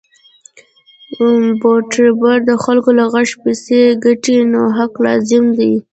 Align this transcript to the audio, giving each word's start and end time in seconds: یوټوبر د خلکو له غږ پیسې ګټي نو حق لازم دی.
یوټوبر 1.19 2.37
د 2.49 2.51
خلکو 2.63 2.89
له 2.99 3.05
غږ 3.13 3.29
پیسې 3.43 3.79
ګټي 4.05 4.37
نو 4.51 4.61
حق 4.77 4.93
لازم 5.05 5.45
دی. 5.59 5.73